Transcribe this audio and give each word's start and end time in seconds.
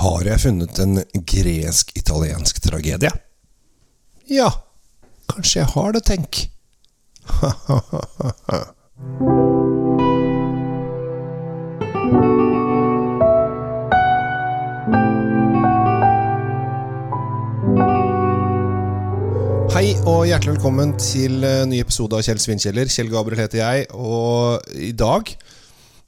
Har 0.00 0.22
jeg 0.24 0.40
funnet 0.40 0.78
en 0.80 0.96
gresk-italiensk 1.28 2.56
tragedie? 2.64 3.10
Ja, 4.32 4.46
kanskje 5.28 5.60
jeg 5.60 5.68
har 5.74 5.92
det, 5.92 6.00
tenk. 6.08 6.48
Hei 19.70 19.92
og 20.08 20.24
hjertelig 20.24 20.56
velkommen 20.56 20.96
til 20.96 21.44
en 21.44 21.68
ny 21.74 21.84
episode 21.84 22.16
av 22.16 22.24
Kjell 22.24 22.40
Svinkjeller. 22.40 22.88
Kjell 22.88 23.12
Gabriel 23.12 23.44
heter 23.44 23.60
jeg, 23.66 23.92
og 23.92 24.64
i 24.80 24.96
dag 24.96 25.28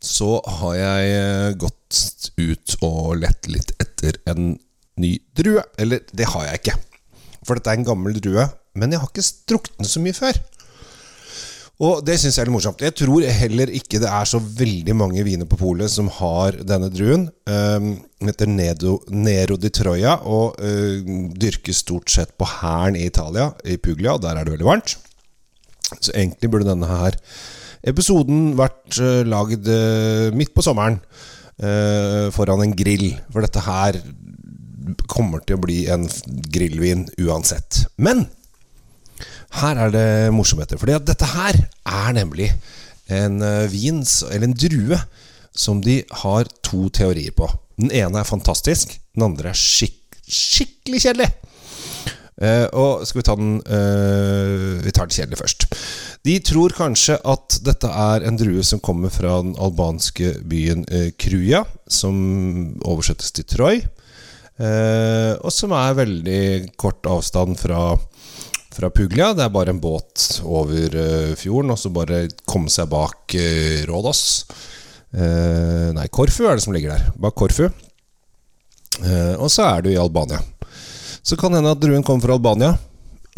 så 0.02 0.40
har 0.59 0.74
jeg 0.80 1.12
eh, 1.14 1.52
gått 1.61 2.00
ut 2.40 2.77
og 2.82 3.20
lett 3.22 3.48
litt 3.52 3.70
etter 4.02 4.18
en 4.34 4.56
ny 5.00 5.14
drue. 5.36 5.62
Eller, 5.79 6.02
det 6.12 6.29
har 6.34 6.48
jeg 6.48 6.62
ikke. 6.62 6.79
For 7.46 7.58
dette 7.58 7.72
er 7.72 7.80
en 7.80 7.86
gammel 7.86 8.18
drue, 8.22 8.46
men 8.79 8.93
jeg 8.93 9.02
har 9.02 9.10
ikke 9.10 9.24
strukket 9.26 9.79
den 9.79 9.88
så 9.88 10.02
mye 10.02 10.16
før. 10.16 10.43
Og 11.82 12.02
det 12.07 12.14
syns 12.20 12.36
jeg 12.36 12.44
er 12.44 12.48
litt 12.50 12.54
morsomt. 12.54 12.82
Jeg 12.84 12.94
tror 12.94 13.24
heller 13.26 13.70
ikke 13.74 13.98
det 14.02 14.10
er 14.10 14.29
så 14.29 14.38
veldig 14.38 14.94
mange 14.94 15.24
viner 15.26 15.48
på 15.50 15.58
polet 15.58 15.90
som 15.90 16.10
har 16.20 16.60
denne 16.68 16.90
druen. 16.93 17.24
Um, 17.48 17.96
den 18.20 18.30
heter 18.30 18.50
Nedo, 18.50 18.98
Nero 19.10 19.57
di 19.58 19.72
Troia 19.74 20.18
og 20.22 20.60
uh, 20.62 21.00
dyrkes 21.32 21.82
stort 21.82 22.12
sett 22.12 22.36
på 22.38 22.46
hæren 22.46 22.98
i 23.00 23.08
Italia, 23.08 23.50
i 23.66 23.80
Puglia. 23.82 24.14
Der 24.22 24.38
er 24.38 24.46
det 24.46 24.54
veldig 24.54 24.68
varmt. 24.68 24.94
Så 25.98 26.12
egentlig 26.14 26.52
burde 26.52 26.71
denne 26.71 26.86
her 26.86 27.18
episoden 27.82 28.52
vært 28.60 29.00
uh, 29.02 29.24
lagd 29.26 29.66
uh, 29.66 30.30
midt 30.38 30.54
på 30.54 30.62
sommeren. 30.62 31.00
Uh, 31.62 32.28
foran 32.34 32.64
en 32.64 32.75
grill. 32.75 33.12
For 33.30 33.44
dette 33.44 33.62
her 33.62 34.00
kommer 35.11 35.44
til 35.47 35.58
å 35.58 35.62
bli 35.62 35.84
en 35.92 36.08
grillvin 36.52 37.06
uansett. 37.22 37.84
Men 38.02 38.27
her 39.60 39.78
er 39.84 39.92
det 39.94 40.06
morsomheter. 40.34 40.80
For 40.80 40.90
dette 40.90 41.28
her 41.36 41.58
er 41.86 42.16
nemlig 42.16 42.50
en 43.12 43.38
uh, 43.44 43.68
vin, 43.70 44.02
eller 44.30 44.48
en 44.48 44.56
drue, 44.58 44.98
som 45.52 45.83
de 45.84 46.00
har 46.22 46.48
to 46.64 46.86
teorier 46.90 47.34
på. 47.36 47.46
Den 47.78 47.92
ene 47.92 48.22
er 48.22 48.28
fantastisk, 48.28 48.96
den 49.14 49.27
andre 49.27 49.52
er 49.52 49.58
skik 49.58 49.98
skikkelig 50.33 51.00
kjedelig. 51.02 51.27
Uh, 52.42 52.66
og 52.74 53.04
skal 53.06 53.20
vi 53.20 53.24
ta 53.28 53.36
den 53.38 53.52
uh, 53.62 54.80
Vi 54.82 54.90
tar 54.90 55.06
den 55.06 55.14
kjedelig 55.14 55.38
først. 55.38 55.66
De 56.26 56.36
tror 56.42 56.74
kanskje 56.74 57.20
at 57.22 57.58
dette 57.62 57.86
er 57.86 58.26
en 58.26 58.38
drue 58.40 58.64
som 58.66 58.82
kommer 58.82 59.12
fra 59.14 59.38
den 59.44 59.54
albanske 59.62 60.36
byen 60.48 60.84
Kruja, 61.18 61.64
som 61.86 62.16
oversettes 62.82 63.30
til 63.34 63.46
Troy, 63.50 63.80
og 64.62 65.50
som 65.50 65.72
er 65.74 65.96
veldig 65.98 66.42
kort 66.78 67.08
avstand 67.10 67.56
fra 67.58 67.96
fra 68.72 68.90
Puglia. 68.90 69.32
Det 69.36 69.44
er 69.44 69.52
bare 69.52 69.72
en 69.74 69.80
båt 69.82 70.40
over 70.44 70.96
uh, 70.96 71.34
fjorden, 71.38 71.72
og 71.74 71.80
så 71.80 71.92
bare 71.92 72.24
komme 72.48 72.72
seg 72.72 72.90
bak 72.92 73.36
uh, 73.36 73.82
Rådås. 73.88 74.22
Uh, 75.12 75.92
nei, 75.96 76.08
Korfu 76.12 76.46
er 76.48 76.56
det 76.56 76.64
som 76.64 76.77
ligger 76.77 76.96
der. 76.96 77.12
Bak 77.20 77.36
Korfu. 77.36 77.68
og 79.38 79.48
så 79.50 79.64
er 79.64 79.82
du 79.82 79.88
i 79.90 80.00
Albania. 80.00 80.38
Så 81.22 81.38
kan 81.38 81.54
hende 81.54 81.70
at 81.70 81.80
druen 81.82 82.02
kommer 82.02 82.26
fra 82.26 82.36
Albania. 82.38 82.74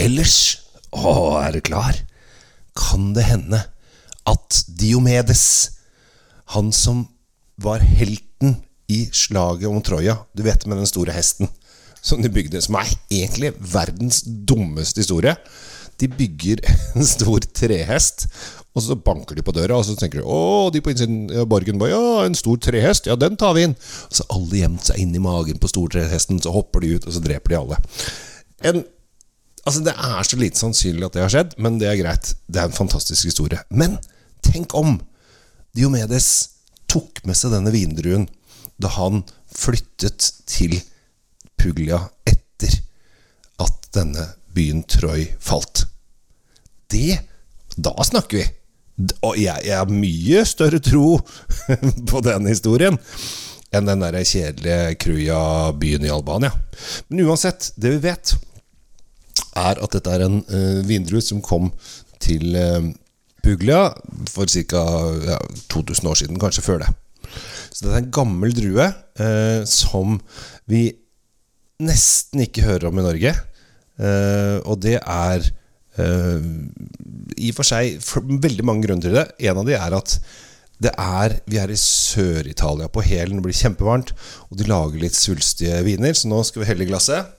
Ellers 0.00 0.60
Å, 0.94 1.40
er 1.42 1.56
du 1.56 1.60
klar? 1.64 1.96
Kan 2.78 3.12
det 3.16 3.26
hende 3.26 3.60
at 4.30 4.60
Diomedes, 4.78 5.44
han 6.54 6.70
som 6.72 7.04
var 7.60 7.82
helten 7.82 8.56
i 8.90 9.04
slaget 9.12 9.66
om 9.68 9.82
Troja, 9.84 10.20
du 10.34 10.44
vet 10.46 10.66
med 10.70 10.78
den 10.80 10.88
store 10.88 11.14
hesten 11.16 11.50
som 12.04 12.20
de 12.22 12.28
bygde, 12.28 12.60
som 12.62 12.76
er 12.78 12.90
egentlig 13.08 13.54
verdens 13.58 14.22
dummeste 14.24 15.00
historie. 15.02 15.34
De 16.00 16.08
bygger 16.10 16.62
en 16.98 17.08
stor 17.08 17.44
trehest, 17.56 18.26
og 18.74 18.82
så 18.82 18.96
banker 18.98 19.38
de 19.38 19.44
på 19.46 19.54
døra, 19.54 19.78
og 19.78 19.86
så 19.86 19.94
tenker 19.98 20.20
de 20.20 20.26
å, 20.26 20.70
de 20.74 20.82
på 20.82 20.90
innsiden 20.90 21.28
av 21.30 21.46
borgen 21.50 21.78
bare, 21.78 21.94
ja, 21.94 22.24
en 22.26 22.34
stor 22.38 22.58
trehest, 22.58 23.06
ja, 23.06 23.14
den 23.18 23.38
tar 23.38 23.54
vi 23.54 23.68
inn. 23.68 23.76
Og 24.08 24.18
så 24.18 24.26
alle 24.34 24.64
gjemt 24.64 24.88
seg 24.88 24.98
inn 25.02 25.14
i 25.14 25.22
magen 25.22 25.60
på 25.62 25.70
stortrehesten, 25.70 26.42
så 26.42 26.54
hopper 26.54 26.82
de 26.82 26.96
ut, 26.96 27.06
og 27.06 27.14
så 27.14 27.22
dreper 27.22 27.54
de 27.54 27.60
alle. 27.60 27.78
En, 28.66 28.82
altså, 29.62 29.84
det 29.86 29.94
er 29.94 30.26
så 30.26 30.40
lite 30.40 30.58
sannsynlig 30.58 31.06
at 31.06 31.14
det 31.14 31.22
har 31.22 31.34
skjedd, 31.36 31.54
men 31.62 31.78
det 31.82 31.90
er 31.92 32.00
greit. 32.02 32.34
Det 32.50 32.62
er 32.62 32.70
en 32.70 32.80
fantastisk 32.80 33.30
historie. 33.30 33.62
Men 33.70 34.00
tenk 34.44 34.74
om 34.78 34.98
Diomedes 35.74 36.32
tok 36.90 37.22
med 37.26 37.38
seg 37.38 37.54
denne 37.54 37.72
vindruen 37.74 38.26
da 38.82 38.90
han 38.96 39.22
flyttet 39.54 40.32
til 40.50 40.76
Puglia 41.58 42.00
etter 42.26 42.74
at 43.62 43.90
denne 43.94 44.32
byen 44.54 44.82
Troy 44.90 45.28
falt. 45.42 45.86
Det 46.90 47.18
Da 47.76 47.94
snakker 48.04 48.38
vi! 48.38 48.44
Og 49.26 49.38
jeg, 49.40 49.74
har 49.74 49.90
mye 49.90 50.44
større 50.46 50.78
tro 50.78 51.16
på 52.10 52.20
den 52.22 52.46
historien 52.46 52.98
enn 53.74 53.88
den 53.88 54.04
der 54.04 54.20
kjedelige 54.22 54.94
Kruja-byen 55.02 56.04
i 56.06 56.12
Albania. 56.14 56.52
Men 57.08 57.24
uansett, 57.26 57.72
det 57.74 57.96
vi 57.96 58.02
vet, 58.04 58.34
er 59.58 59.80
at 59.82 59.96
dette 59.96 60.12
er 60.14 60.26
en 60.26 60.40
uh, 60.46 60.82
vindrus 60.86 61.32
som 61.32 61.42
kom 61.42 61.72
til 62.22 62.54
uh, 62.54 62.86
Puglia 63.44 63.88
for 64.30 64.46
ca. 64.46 64.84
Ja, 65.26 65.40
2000 65.74 66.10
år 66.10 66.20
siden, 66.22 66.38
kanskje 66.38 66.64
før 66.64 66.84
det. 66.84 66.92
Så 67.74 67.88
det 67.88 67.92
er 67.92 68.04
en 68.04 68.14
gammel 68.14 68.54
drue 68.54 68.86
uh, 68.86 69.66
som 69.66 70.20
vi 70.70 70.86
nesten 71.82 72.46
ikke 72.46 72.68
hører 72.68 72.92
om 72.92 73.02
i 73.02 73.08
Norge. 73.08 73.34
Og 74.64 74.78
det 74.82 74.96
er 74.98 75.44
i 76.00 77.50
og 77.50 77.56
for 77.56 77.66
seg 77.66 78.00
for 78.02 78.26
veldig 78.26 78.64
mange 78.66 78.86
grunner 78.86 79.04
til 79.04 79.14
det. 79.14 79.28
En 79.46 79.60
av 79.60 79.68
de 79.68 79.76
er 79.78 79.94
at 79.94 80.16
det 80.82 80.90
er, 80.98 81.36
vi 81.46 81.60
er 81.62 81.70
i 81.70 81.78
Sør-Italia 81.78 82.88
på 82.90 83.04
hælen. 83.06 83.38
Det 83.38 83.46
blir 83.46 83.56
kjempevarmt, 83.56 84.10
og 84.50 84.58
de 84.58 84.66
lager 84.68 85.00
litt 85.00 85.16
svulstige 85.16 85.78
viner. 85.86 86.16
Så 86.18 86.28
nå 86.28 86.42
skal 86.44 86.64
vi 86.64 86.68
helle 86.72 86.84
i 86.84 86.90
glasset. 86.90 87.30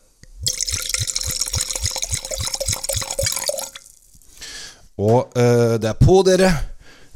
Og 4.96 5.36
uh, 5.36 5.76
det 5.76 5.92
er 5.92 6.00
på 6.00 6.22
dere 6.24 6.54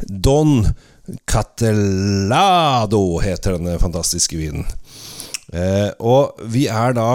Don 0.03 0.67
Catelado 1.25 3.01
heter 3.23 3.55
denne 3.55 3.79
fantastiske 3.81 4.37
vinen. 4.37 4.67
Eh, 5.49 5.89
og 6.05 6.37
vi 6.53 6.67
er 6.69 6.93
da 6.93 7.07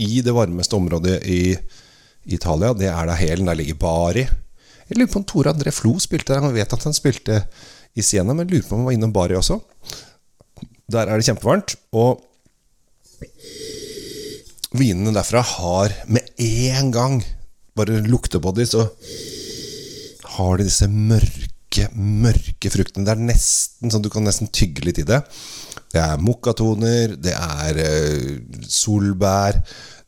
i 0.00 0.22
det 0.24 0.32
varmeste 0.32 0.78
området 0.78 1.18
i 1.28 1.42
Italia. 1.52 1.68
Det 2.28 2.88
er 2.90 3.08
da 3.08 3.16
Helen. 3.16 3.46
Der 3.46 3.56
ligger 3.56 3.74
Bari. 3.74 4.26
Jeg 4.88 4.96
lurer 4.96 5.12
på 5.12 5.20
om 5.20 5.24
Tore 5.24 5.52
André 5.52 5.72
Flo 5.72 5.98
spilte 5.98 6.34
der. 6.34 6.44
Han 6.44 6.54
vet 6.54 6.72
at 6.72 6.84
han 6.84 6.96
spilte 6.96 7.42
i 7.96 8.02
Siena, 8.02 8.34
men 8.34 8.48
lurer 8.48 8.66
på 8.66 8.74
om 8.74 8.82
han 8.82 8.88
var 8.90 8.96
innom 8.96 9.12
Bari 9.12 9.36
også. 9.36 9.60
Der 10.88 11.08
er 11.08 11.16
det 11.16 11.26
kjempevarmt. 11.28 11.76
Og 11.92 12.24
vinene 14.76 15.14
derfra 15.16 15.42
har 15.42 15.94
med 16.06 16.28
en 16.38 16.92
gang 16.94 17.20
Bare 17.78 18.00
lukter 18.02 18.40
på 18.42 18.50
dem, 18.56 18.66
så 18.66 18.88
har 20.34 20.58
de 20.58 20.64
disse 20.66 20.88
mørke, 20.90 21.84
mørke 21.94 22.72
fruktene. 22.74 23.04
Det 23.06 23.12
er 23.12 23.28
nesten 23.28 23.92
sånn 23.92 24.02
du 24.02 24.08
kan 24.10 24.26
nesten 24.26 24.50
tygge 24.50 24.82
litt 24.82 24.98
i 24.98 25.04
det. 25.06 25.20
Det 25.94 26.00
er 26.02 26.18
mokkatoner, 26.18 27.14
det 27.22 27.36
er 27.36 27.78
uh, 27.78 28.58
solbær, 28.66 29.60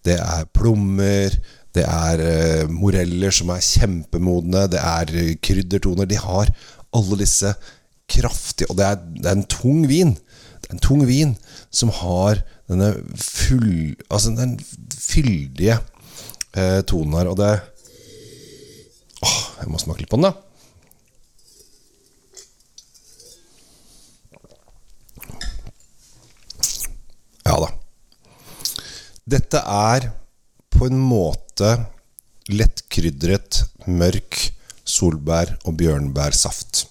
det 0.02 0.16
er 0.18 0.48
plommer, 0.50 1.36
det 1.76 1.84
er 1.86 2.22
uh, 2.22 2.70
moreller 2.72 3.34
som 3.34 3.52
er 3.54 3.62
kjempemodne, 3.62 4.66
det 4.72 4.80
er 4.82 5.12
uh, 5.14 5.34
kryddertoner. 5.42 6.08
De 6.10 6.18
har 6.18 6.50
alle 6.96 7.20
disse 7.20 7.54
kraftige 8.10 8.66
Og 8.72 8.78
det 8.80 8.86
er, 8.88 8.96
det 9.14 9.26
er, 9.26 9.36
en 9.38 9.46
tung 9.46 9.84
vin. 9.86 10.16
Det 10.58 10.70
er 10.70 10.74
en 10.74 10.82
tung 10.82 11.04
vin 11.06 11.36
som 11.70 11.92
har 11.94 12.42
denne 12.66 12.90
full 13.14 13.94
Altså 14.10 14.32
den 14.34 14.56
fyldige 14.90 15.78
tonen 16.90 17.14
her, 17.14 17.30
og 17.30 17.36
det 17.38 17.52
Åh, 19.22 19.40
jeg 19.60 19.70
må 19.70 19.78
smake 19.78 20.02
litt 20.02 20.10
på 20.10 20.18
den, 20.18 20.26
da. 20.26 20.32
Ja 27.46 27.58
da. 27.60 27.68
Dette 29.30 29.60
er 29.60 30.08
på 30.72 30.88
en 30.88 30.98
måte 31.04 31.39
lettkrydret, 32.50 33.64
mørk 33.86 34.38
solbær- 34.88 35.56
og 35.64 35.76
bjørnbærsaft. 35.78 36.86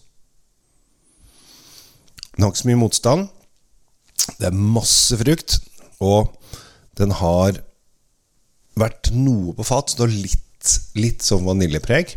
Den 2.36 2.46
har 2.46 2.54
ikke 2.54 2.62
så 2.62 2.70
mye 2.70 2.80
motstand. 2.80 3.28
Det 4.40 4.48
er 4.48 4.56
masse 4.78 5.18
frukt, 5.20 5.58
og 6.00 6.32
den 7.00 7.12
har 7.20 7.60
vært 8.80 9.12
noe 9.16 9.56
på 9.58 9.66
fat, 9.68 9.92
så 9.92 10.00
det 10.00 10.08
har 10.08 10.16
litt, 10.30 10.74
litt 10.96 11.26
sånn 11.26 11.48
vaniljepreg. 11.48 12.16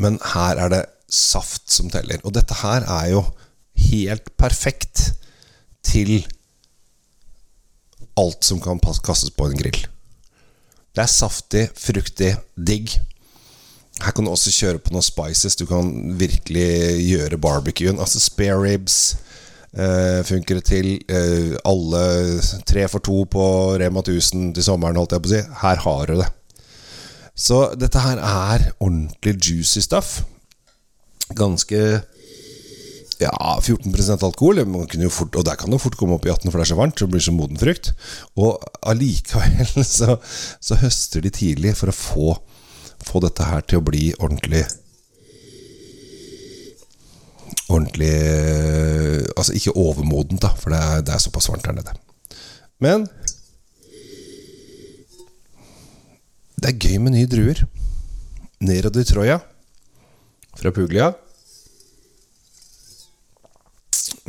Men 0.00 0.16
her 0.32 0.56
er 0.64 0.72
det 0.72 0.82
saft 1.10 1.68
som 1.74 1.90
teller. 1.92 2.22
Og 2.24 2.32
dette 2.36 2.56
her 2.62 2.86
er 2.86 3.10
jo 3.12 3.24
helt 3.90 4.30
perfekt 4.40 5.10
til 5.84 6.22
alt 8.20 8.44
som 8.46 8.60
kan 8.62 8.80
kastes 8.80 9.32
på 9.36 9.48
en 9.48 9.58
grill. 9.58 9.82
Det 10.94 11.04
er 11.04 11.10
saftig, 11.10 11.68
fruktig, 11.78 12.34
digg. 12.58 12.96
Her 14.00 14.14
kan 14.16 14.24
du 14.24 14.32
også 14.32 14.52
kjøre 14.54 14.80
på 14.82 14.94
noen 14.94 15.04
spices. 15.04 15.58
Du 15.58 15.66
kan 15.68 15.90
virkelig 16.18 16.70
gjøre 17.04 17.38
barbecuen. 17.40 18.00
Altså 18.00 18.22
spare 18.22 18.58
ribs 18.62 19.16
eh, 19.76 20.20
funker 20.26 20.58
det 20.58 20.64
til. 20.70 20.90
Eh, 21.06 21.54
alle 21.68 22.02
tre 22.66 22.88
for 22.88 23.04
to 23.04 23.22
på 23.30 23.46
Rema 23.80 24.02
1000 24.02 24.54
til 24.56 24.66
sommeren, 24.66 24.98
holdt 24.98 25.14
jeg 25.14 25.24
på 25.24 25.30
å 25.30 25.34
si. 25.34 25.42
Her 25.62 25.84
har 25.84 26.10
du 26.10 26.16
det. 26.22 26.30
Så 27.40 27.60
dette 27.78 28.02
her 28.02 28.18
er 28.18 28.70
ordentlig 28.80 29.36
juicy 29.38 29.84
stuff. 29.84 30.20
Ganske 31.36 32.00
ja, 33.20 33.32
14% 33.60 34.24
alkohol. 34.24 34.62
Fort, 35.12 35.36
og 35.36 35.44
der 35.44 35.58
kan 35.60 35.72
det 35.72 35.80
fort 35.82 35.96
komme 36.00 36.16
opp 36.16 36.26
i 36.26 36.32
18, 36.32 36.50
for 36.50 36.58
det 36.58 36.64
er 36.64 36.72
så 36.72 36.78
varmt. 36.78 36.98
Så 36.98 37.06
det 37.06 37.14
blir 37.14 37.24
så 37.24 37.34
moden 37.36 37.60
frukt. 37.60 37.92
Og 38.40 38.60
allikevel 38.82 39.84
så, 39.96 40.16
så 40.60 40.78
høster 40.80 41.24
de 41.24 41.32
tidlig 41.34 41.76
for 41.78 41.92
å 41.92 41.96
få, 41.96 42.36
få 43.04 43.22
dette 43.24 43.48
her 43.48 43.66
til 43.66 43.82
å 43.82 43.86
bli 43.86 44.10
ordentlig 44.18 44.64
Ordentlig 47.70 48.14
Altså 49.38 49.54
ikke 49.54 49.76
overmodent, 49.78 50.40
da, 50.42 50.50
for 50.58 50.74
det 50.74 50.80
er, 50.82 51.02
det 51.06 51.12
er 51.14 51.22
såpass 51.22 51.46
varmt 51.50 51.68
her 51.68 51.76
nede. 51.76 51.92
Men 52.82 53.04
det 56.60 56.72
er 56.72 56.82
gøy 56.82 56.98
med 57.04 57.14
nye 57.14 57.30
druer. 57.30 57.62
Nero 58.60 58.90
i 58.90 59.06
Troja 59.06 59.38
fra 60.58 60.72
Puglia. 60.74 61.12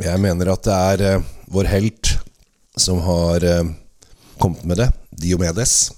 Jeg 0.00 0.20
mener 0.22 0.48
at 0.52 0.64
det 0.64 0.72
er 0.74 1.02
eh, 1.08 1.24
vår 1.52 1.68
helt 1.68 2.14
som 2.80 3.02
har 3.04 3.44
eh, 3.44 3.72
kommet 4.40 4.64
med 4.64 4.80
det. 4.80 4.88
Diomedes. 5.22 5.92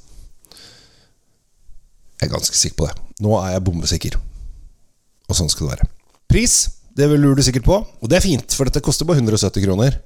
Jeg 2.19 2.27
er 2.27 2.33
ganske 2.33 2.59
sikker 2.59 2.81
på 2.81 2.89
det. 2.89 2.97
Nå 3.23 3.37
er 3.39 3.55
jeg 3.55 3.65
bombesikker. 3.69 4.17
Og 5.29 5.39
sånn 5.39 5.53
skal 5.53 5.69
det 5.69 5.77
være. 5.77 5.89
Pris, 6.31 6.57
det 6.97 7.07
lurer 7.13 7.39
du 7.39 7.45
sikkert 7.47 7.69
på. 7.69 7.79
Og 8.03 8.11
det 8.11 8.19
er 8.19 8.27
fint, 8.27 8.57
for 8.57 8.67
dette 8.67 8.83
koster 8.85 9.07
bare 9.07 9.23
170 9.23 9.63
kroner. 9.65 10.01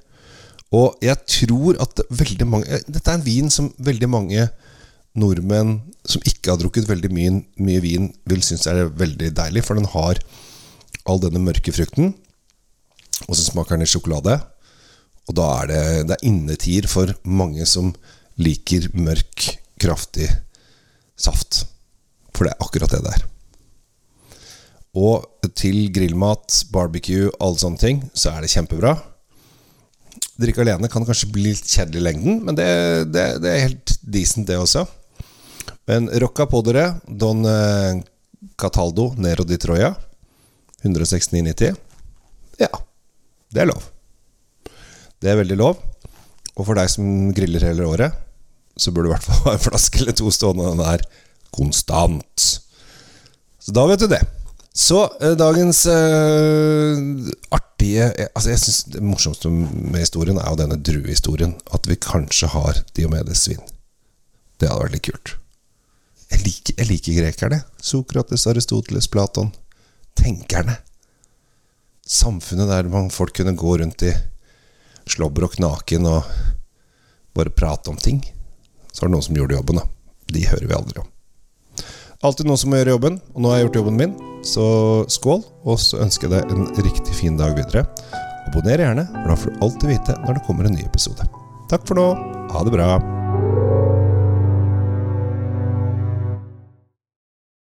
Og 0.75 1.01
jeg 1.01 1.17
tror 1.25 1.79
at 1.81 2.03
veldig 2.13 2.45
mange 2.45 2.69
eh, 2.69 2.83
Dette 2.85 3.09
er 3.09 3.17
en 3.17 3.25
vin 3.25 3.49
som 3.49 3.71
veldig 3.81 4.09
mange 4.11 4.45
nordmenn 5.17 5.79
som 6.05 6.21
ikke 6.29 6.53
har 6.53 6.59
drukket 6.61 6.85
veldig 6.87 7.09
mye, 7.11 7.31
mye 7.57 7.81
vin, 7.81 8.11
vil 8.29 8.43
synes 8.45 8.67
er 8.69 8.85
veldig 8.93 9.33
deilig. 9.35 9.65
For 9.65 9.79
den 9.79 9.89
har 9.89 10.21
all 11.09 11.21
denne 11.23 11.41
mørke 11.41 11.73
frukten. 11.73 12.13
Og 13.27 13.35
så 13.35 13.43
smaker 13.49 13.75
den 13.75 13.85
i 13.85 13.89
sjokolade. 13.89 14.37
Og 15.29 15.35
da 15.37 15.47
er 15.61 15.69
det, 15.69 15.81
det 16.09 16.15
er 16.17 16.27
innetier 16.29 16.87
for 16.89 17.11
mange 17.27 17.65
som 17.69 17.91
liker 18.39 18.87
mørk, 18.95 19.49
kraftig 19.79 20.29
saft. 21.19 21.65
For 22.33 22.47
det 22.47 22.55
er 22.55 22.65
akkurat 22.65 22.95
det 22.95 23.03
det 23.05 23.13
er. 23.17 23.27
Og 24.99 25.51
til 25.59 25.91
grillmat, 25.93 26.63
barbecue, 26.73 27.29
alle 27.39 27.61
sånne 27.61 27.81
ting, 27.81 28.01
så 28.17 28.33
er 28.33 28.43
det 28.43 28.51
kjempebra. 28.53 28.95
Drikke 30.39 30.63
alene 30.63 30.89
kan 30.89 31.05
kanskje 31.05 31.29
bli 31.33 31.51
litt 31.51 31.67
kjedelig 31.67 31.99
i 31.99 32.05
lengden, 32.07 32.39
men 32.47 32.57
det, 32.57 32.69
det, 33.11 33.25
det 33.43 33.51
er 33.51 33.65
helt 33.67 33.95
decent, 34.01 34.47
det 34.49 34.57
også. 34.57 34.85
Men 35.89 36.09
rocka 36.21 36.45
på 36.49 36.61
dere 36.65 36.93
Don 37.05 37.43
eh, 37.49 37.99
Cataldo, 38.59 39.11
Nero 39.17 39.45
di 39.45 39.57
Troya. 39.61 39.93
169,90. 40.81 41.75
Ja, 42.59 42.69
det 43.53 43.63
er 43.63 43.69
lov. 43.71 43.85
Det 45.19 45.31
er 45.31 45.39
veldig 45.41 45.57
lov. 45.59 45.79
Og 46.59 46.65
for 46.67 46.77
deg 46.77 46.89
som 46.91 47.31
griller 47.35 47.63
hele 47.63 47.87
året, 47.87 48.15
så 48.79 48.91
burde 48.91 49.09
du 49.09 49.11
i 49.11 49.15
hvert 49.15 49.27
fall 49.27 49.45
ha 49.47 49.55
en 49.55 49.63
flaske 49.63 50.01
eller 50.03 50.15
to 50.17 50.31
stående. 50.33 50.85
Er 50.85 51.05
konstant. 51.55 52.45
Så 53.59 53.75
da 53.75 53.85
vet 53.89 54.03
du 54.03 54.09
det. 54.11 54.21
Så 54.79 55.01
eh, 55.19 55.33
dagens 55.35 55.81
eh, 55.89 56.99
artige 57.51 58.05
eh, 58.13 58.27
Altså 58.35 58.51
Jeg 58.51 58.59
synes 58.61 58.83
Det 58.93 59.01
morsomste 59.03 59.49
med 59.49 59.97
historien 59.97 60.37
er 60.37 60.45
jo 60.45 60.59
denne 60.61 60.77
druehistorien. 60.77 61.55
At 61.73 61.89
vi 61.89 61.97
kanskje 61.99 62.51
har 62.53 62.83
Diomedes 62.95 63.47
svin. 63.47 63.63
Det 64.59 64.69
hadde 64.69 64.85
vært 64.85 64.95
litt 64.97 65.07
kult. 65.09 65.33
Jeg 66.29 66.45
liker, 66.45 66.77
jeg 66.77 66.89
liker 66.91 67.17
grekerne. 67.23 67.59
Sokrates, 67.81 68.45
Aristoteles, 68.47 69.09
Platon. 69.09 69.49
Tenkerne. 70.19 70.77
Samfunnet 72.09 72.69
der 72.71 72.89
man 72.89 73.11
folk 73.13 73.35
kunne 73.37 73.53
gå 73.57 73.77
rundt 73.77 74.03
i 74.07 74.13
slåbrok 75.09 75.59
naken 75.61 76.07
og 76.09 76.23
bare 77.37 77.53
prate 77.53 77.91
om 77.91 77.97
ting. 78.01 78.23
Så 78.91 79.03
var 79.03 79.11
det 79.11 79.15
noen 79.15 79.27
som 79.27 79.37
gjorde 79.37 79.57
jobben, 79.57 79.81
da. 79.81 79.85
De 80.33 80.45
hører 80.49 80.65
vi 80.65 80.77
aldri 80.77 81.03
om. 81.03 81.11
Alltid 82.25 82.49
noen 82.49 82.59
som 82.59 82.73
må 82.73 82.81
gjøre 82.81 82.95
jobben, 82.97 83.21
og 83.33 83.43
nå 83.43 83.51
har 83.51 83.59
jeg 83.59 83.69
gjort 83.69 83.79
jobben 83.79 84.01
min. 84.01 84.17
Så 84.43 84.65
skål, 85.11 85.45
og 85.63 85.79
så 85.79 86.01
ønsker 86.03 86.27
jeg 86.27 86.35
deg 86.35 86.55
en 86.55 86.83
riktig 86.83 87.15
fin 87.15 87.37
dag 87.39 87.55
videre. 87.55 87.85
Abonner 88.49 88.81
gjerne, 88.81 89.05
for 89.13 89.29
da 89.29 89.37
får 89.39 89.53
du 89.53 89.63
alltid 89.67 89.93
vite 89.93 90.17
når 90.25 90.39
det 90.39 90.45
kommer 90.49 90.67
en 90.67 90.77
ny 90.79 90.83
episode. 90.89 91.29
Takk 91.69 91.87
for 91.87 92.01
nå. 92.01 92.09
Ha 92.49 92.65
det 92.65 92.75
bra. 92.75 93.18